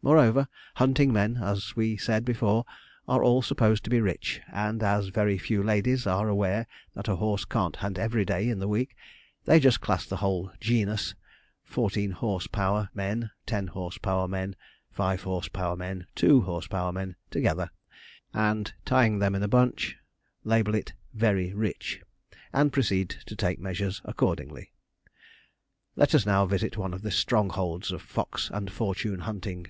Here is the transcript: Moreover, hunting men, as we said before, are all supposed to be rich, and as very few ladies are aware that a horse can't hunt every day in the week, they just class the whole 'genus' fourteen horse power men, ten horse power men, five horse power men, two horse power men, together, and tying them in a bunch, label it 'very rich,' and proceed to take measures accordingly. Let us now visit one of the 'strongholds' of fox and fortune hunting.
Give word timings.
Moreover, 0.00 0.46
hunting 0.76 1.12
men, 1.12 1.38
as 1.42 1.74
we 1.74 1.96
said 1.96 2.24
before, 2.24 2.64
are 3.08 3.22
all 3.24 3.42
supposed 3.42 3.82
to 3.82 3.90
be 3.90 4.00
rich, 4.00 4.40
and 4.50 4.80
as 4.80 5.08
very 5.08 5.36
few 5.36 5.60
ladies 5.60 6.06
are 6.06 6.28
aware 6.28 6.68
that 6.94 7.08
a 7.08 7.16
horse 7.16 7.44
can't 7.44 7.74
hunt 7.76 7.98
every 7.98 8.24
day 8.24 8.48
in 8.48 8.60
the 8.60 8.68
week, 8.68 8.94
they 9.44 9.58
just 9.58 9.80
class 9.80 10.06
the 10.06 10.18
whole 10.18 10.52
'genus' 10.60 11.16
fourteen 11.64 12.12
horse 12.12 12.46
power 12.46 12.88
men, 12.94 13.32
ten 13.44 13.66
horse 13.66 13.98
power 13.98 14.28
men, 14.28 14.54
five 14.88 15.24
horse 15.24 15.48
power 15.48 15.76
men, 15.76 16.06
two 16.14 16.42
horse 16.42 16.68
power 16.68 16.92
men, 16.92 17.16
together, 17.30 17.68
and 18.32 18.74
tying 18.84 19.18
them 19.18 19.34
in 19.34 19.42
a 19.42 19.48
bunch, 19.48 19.96
label 20.44 20.76
it 20.76 20.94
'very 21.12 21.52
rich,' 21.52 22.00
and 22.52 22.72
proceed 22.72 23.10
to 23.26 23.34
take 23.34 23.58
measures 23.58 24.00
accordingly. 24.04 24.72
Let 25.96 26.14
us 26.14 26.24
now 26.24 26.46
visit 26.46 26.76
one 26.78 26.94
of 26.94 27.02
the 27.02 27.10
'strongholds' 27.10 27.90
of 27.90 28.00
fox 28.00 28.48
and 28.54 28.70
fortune 28.70 29.20
hunting. 29.22 29.66